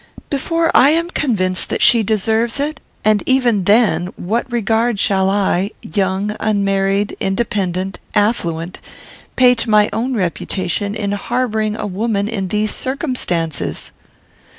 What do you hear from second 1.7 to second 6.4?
she deserves it? And even then, what regard shall I, young,